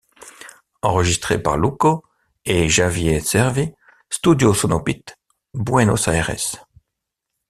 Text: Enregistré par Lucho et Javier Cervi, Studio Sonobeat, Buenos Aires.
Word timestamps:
Enregistré 0.81 1.37
par 1.37 1.59
Lucho 1.59 2.03
et 2.43 2.67
Javier 2.69 3.19
Cervi, 3.19 3.71
Studio 4.09 4.51
Sonobeat, 4.55 5.15
Buenos 5.53 6.07
Aires. 6.07 6.65